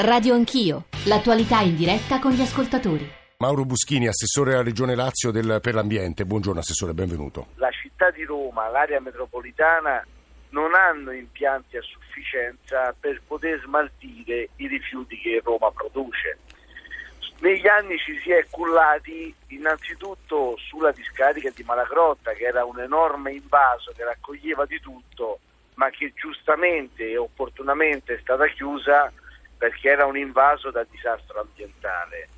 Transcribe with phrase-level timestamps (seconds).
[0.00, 3.04] Radio Anch'io, l'attualità in diretta con gli ascoltatori.
[3.38, 6.24] Mauro Buschini, assessore alla Regione Lazio del, per l'ambiente.
[6.24, 7.48] Buongiorno assessore, benvenuto.
[7.56, 10.06] La città di Roma, l'area metropolitana
[10.50, 16.38] non hanno impianti a sufficienza per poter smaltire i rifiuti che Roma produce.
[17.40, 23.32] Negli anni ci si è cullati innanzitutto sulla discarica di Malacrotta, che era un enorme
[23.32, 25.40] invaso che raccoglieva di tutto,
[25.74, 29.12] ma che giustamente e opportunamente è stata chiusa
[29.58, 32.28] perché era un invaso da disastro ambientale.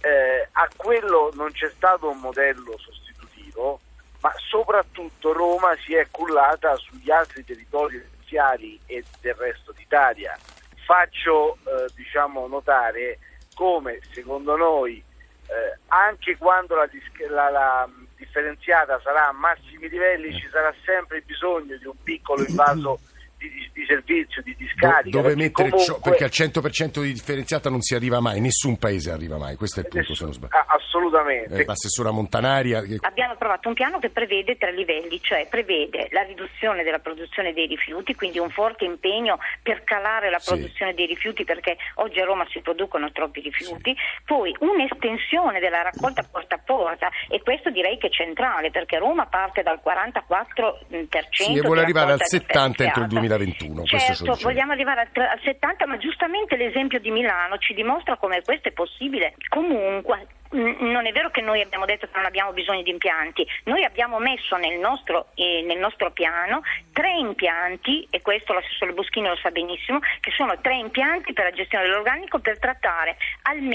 [0.00, 3.80] Eh, a quello non c'è stato un modello sostitutivo,
[4.20, 10.38] ma soprattutto Roma si è cullata sugli altri territori essenziali e del resto d'Italia.
[10.84, 13.18] Faccio eh, diciamo, notare
[13.54, 15.02] come secondo noi
[15.46, 16.88] eh, anche quando la,
[17.28, 23.00] la, la, differenziata sarà a massimi livelli ci sarà sempre bisogno di un piccolo invaso
[23.48, 25.16] di, di servizio, di discarica.
[25.16, 25.94] dove mettere comunque...
[25.94, 29.80] ciò, perché al 100% di differenziata non si arriva mai, nessun paese arriva mai, questo
[29.80, 30.64] è il punto Nessun, se non sbaglio.
[30.66, 31.54] Assolutamente.
[31.54, 32.82] Eh, l'assessora Montanaria...
[32.82, 32.98] Che...
[33.00, 37.66] Abbiamo trovato un piano che prevede tre livelli, cioè prevede la riduzione della produzione dei
[37.66, 40.96] rifiuti, quindi un forte impegno per calare la produzione sì.
[40.96, 44.22] dei rifiuti perché oggi a Roma si producono troppi rifiuti, sì.
[44.24, 49.26] poi un'estensione della raccolta porta a porta e questo direi che è centrale perché Roma
[49.26, 53.33] parte dal 44% sì, e vuole arrivare al 70% entro il 2020.
[53.36, 53.84] 2021.
[53.84, 58.72] Certo, vogliamo arrivare al 70, ma giustamente l'esempio di Milano ci dimostra come questo è
[58.72, 59.34] possibile.
[59.48, 63.84] Comunque, non è vero che noi abbiamo detto che non abbiamo bisogno di impianti, noi
[63.84, 66.62] abbiamo messo nel nostro, eh, nel nostro piano
[66.92, 71.50] tre impianti, e questo l'assessore Boschini lo sa benissimo, che sono tre impianti per la
[71.50, 73.73] gestione dell'organico per trattare almeno,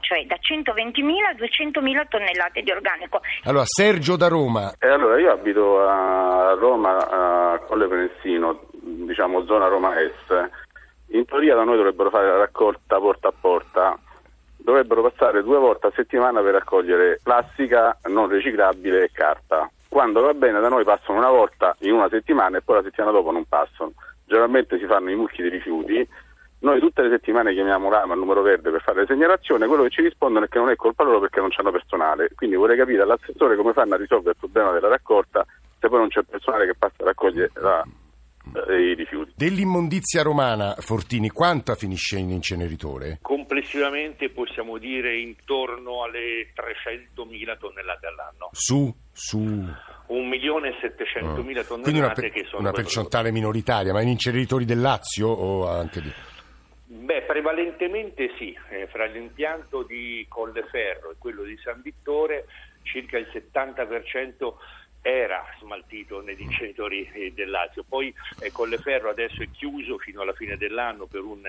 [0.00, 3.20] cioè da 120.000 a 200.000 tonnellate di organico.
[3.44, 4.72] Allora, Sergio da Roma.
[4.78, 10.50] Eh, allora, io abito a Roma, a Colle Venessino, diciamo zona Roma Est.
[11.10, 13.98] In teoria da noi dovrebbero fare la raccolta porta a porta
[14.68, 19.70] dovrebbero passare due volte a settimana per raccogliere plastica non riciclabile e carta.
[19.88, 23.12] Quando va bene da noi passano una volta in una settimana e poi la settimana
[23.12, 23.92] dopo non passano.
[24.26, 26.06] Generalmente si fanno i mucchi di rifiuti.
[26.60, 29.66] Noi tutte le settimane chiamiamo l'AMA, il numero verde, per fare la segnalazione.
[29.66, 32.30] Quello che ci rispondono è che non è colpa loro perché non hanno personale.
[32.34, 35.46] Quindi vorrei capire dall'assessore come fanno a risolvere il problema della raccolta
[35.80, 37.84] se poi non c'è personale che passa a raccogliere la,
[38.74, 39.32] i rifiuti.
[39.36, 43.18] Dell'immondizia romana, Fortini, quanta finisce in inceneritore?
[43.22, 48.48] Complessivamente possiamo dire intorno alle 300.000 tonnellate all'anno.
[48.52, 48.94] Su?
[49.12, 49.38] Su?
[49.38, 55.28] 1.700.000 tonnellate Quindi una, per, che sono una percentuale minoritaria, ma in inceneritori del Lazio
[55.28, 56.10] o anche di...
[57.08, 62.44] Beh, prevalentemente sì, eh, fra l'impianto di Colleferro e quello di San Vittore
[62.82, 64.52] circa il 70%
[65.00, 67.82] era smaltito negli incenitori eh, del Lazio.
[67.88, 71.40] Poi eh, Colleferro adesso è chiuso fino alla fine dell'anno per un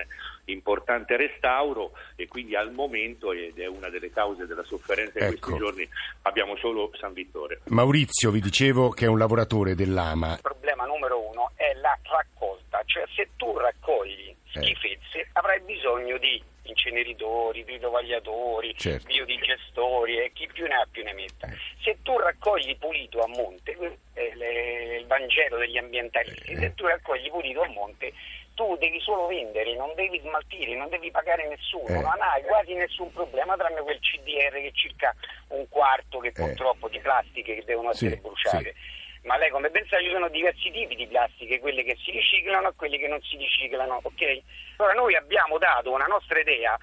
[0.46, 5.40] importante restauro e quindi al momento, ed è una delle cause della sofferenza ecco.
[5.40, 5.88] questi giorni,
[6.22, 7.60] abbiamo solo San Vittore.
[7.66, 10.38] Maurizio, vi dicevo che è un lavoratore dell'AMA.
[10.80, 14.36] Problema numero uno è la raccolta, cioè se tu raccogli eh.
[14.62, 15.28] schifezze eh.
[15.32, 19.06] avrai bisogno di inceneritori, ridovagliatori, certo.
[19.06, 21.48] biodigestori e chi più ne ha più ne metta.
[21.48, 21.56] Eh.
[21.82, 23.76] Se tu raccogli pulito a monte,
[24.12, 26.56] è il Vangelo degli ambientalisti, eh.
[26.56, 28.12] se tu raccogli pulito a monte
[28.54, 32.02] tu devi solo vendere, non devi smaltire, non devi pagare nessuno, eh.
[32.02, 35.14] non hai quasi nessun problema tranne quel CDR che è circa
[35.48, 38.74] un quarto che purtroppo di plastiche che devono essere sì, bruciate.
[38.74, 38.98] Sì
[39.30, 42.72] ma lei come pensa ci sono diversi tipi di plastiche, quelle che si riciclano e
[42.74, 44.40] quelle che non si riciclano, ok?
[44.78, 46.76] Allora noi abbiamo dato una nostra idea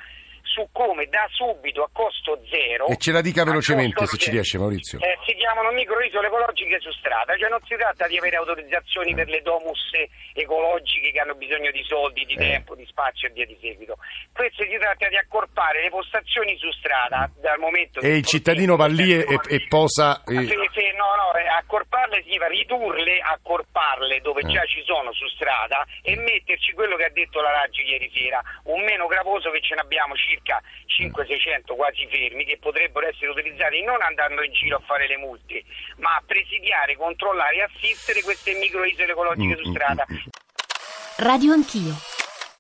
[0.57, 2.88] su come da subito a costo zero.
[2.88, 4.97] E ce la dica velocemente se ci riesce, Maurizio.
[5.00, 9.16] Eh, si chiamano microisole ecologiche su strada, cioè non si tratta di avere autorizzazioni eh.
[9.16, 9.91] per le domus
[10.34, 12.38] ecologiche che hanno bisogno di soldi, di eh.
[12.38, 13.97] tempo, di spazio e via di seguito.
[14.34, 18.88] Questo si tratta di accorpare le postazioni su strada dal momento E il cittadino va
[18.88, 20.24] lì e, e, posa.
[20.24, 20.47] E...
[20.47, 20.87] Se, se,
[21.57, 24.47] accorparle significa ridurle, accorparle dove eh.
[24.47, 28.42] già ci sono su strada e metterci quello che ha detto la Raggi ieri sera,
[28.63, 33.27] un meno gravoso che ce ne abbiamo circa circa 500-600 quasi fermi che potrebbero essere
[33.27, 35.63] utilizzati non andando in giro a fare le multe,
[35.98, 40.06] ma a presidiare, controllare e assistere queste microisole ecologiche mm, su strada.
[41.18, 42.17] Radio Anch'io.